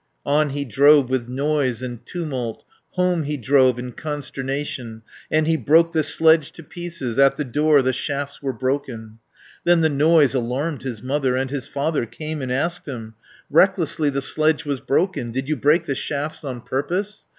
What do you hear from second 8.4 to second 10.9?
were broken. Then the noise alarmed